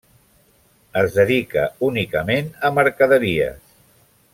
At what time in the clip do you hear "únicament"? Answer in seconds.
1.91-2.51